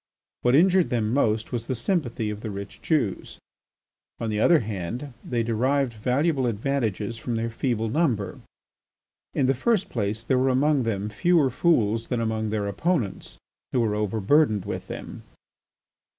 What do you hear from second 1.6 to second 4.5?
the sympathy of the rich Jews. On the